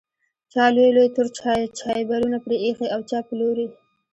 [0.51, 1.27] چا لوی لوی تور
[1.79, 3.67] چایبرونه پرې ایښي او چای پلوري.